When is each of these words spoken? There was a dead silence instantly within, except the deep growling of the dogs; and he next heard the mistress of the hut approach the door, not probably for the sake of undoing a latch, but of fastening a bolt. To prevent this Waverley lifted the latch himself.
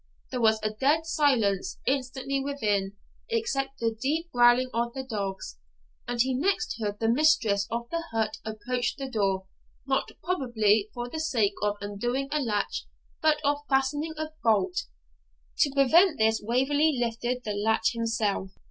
There 0.31 0.41
was 0.41 0.59
a 0.63 0.71
dead 0.71 1.05
silence 1.05 1.77
instantly 1.85 2.43
within, 2.43 2.93
except 3.29 3.77
the 3.77 3.95
deep 4.01 4.31
growling 4.31 4.71
of 4.73 4.95
the 4.95 5.03
dogs; 5.03 5.59
and 6.07 6.19
he 6.19 6.33
next 6.33 6.77
heard 6.81 6.99
the 6.99 7.07
mistress 7.07 7.67
of 7.69 7.87
the 7.91 8.03
hut 8.11 8.37
approach 8.43 8.95
the 8.95 9.07
door, 9.07 9.45
not 9.85 10.09
probably 10.23 10.89
for 10.95 11.07
the 11.07 11.19
sake 11.19 11.53
of 11.61 11.77
undoing 11.81 12.29
a 12.31 12.39
latch, 12.41 12.87
but 13.21 13.37
of 13.45 13.61
fastening 13.69 14.15
a 14.17 14.31
bolt. 14.43 14.85
To 15.59 15.69
prevent 15.71 16.17
this 16.17 16.41
Waverley 16.43 16.97
lifted 16.99 17.43
the 17.43 17.53
latch 17.53 17.91
himself. 17.93 18.49